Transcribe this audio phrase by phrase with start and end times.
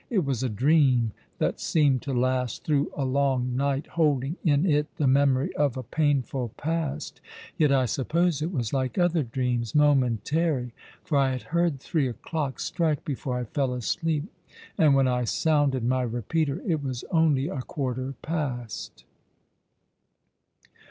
[0.09, 4.87] It was a dream that seemed to last through a long night, holding in it
[4.95, 7.21] the memory of a painful past;
[7.55, 12.59] yet I suppose it was like other dreams— momentary, for I had heard three o'clock
[12.59, 14.23] strike before I fell asleep,
[14.75, 19.03] and when I sounded my repeater it was only a quarter past."